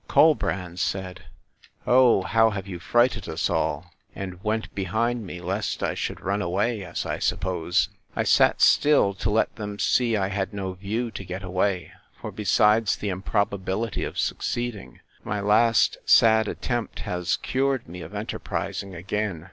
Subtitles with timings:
[0.07, 1.25] Colbrand said,
[1.85, 6.83] O how have you frighted us all!—And went behind me, lest I should run away,
[6.83, 7.87] as I suppose.
[8.15, 12.31] I sat still, to let them see I had no view to get away; for,
[12.31, 19.39] besides the improbability of succeeding, my last sad attempt has cured me of enterprising again.